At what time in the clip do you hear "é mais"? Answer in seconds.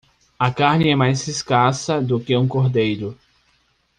0.89-1.27